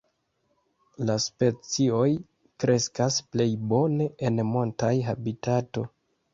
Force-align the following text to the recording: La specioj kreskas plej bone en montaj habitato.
La 1.09 1.17
specioj 1.25 2.07
kreskas 2.65 3.21
plej 3.37 3.49
bone 3.75 4.11
en 4.31 4.45
montaj 4.57 4.93
habitato. 5.13 5.89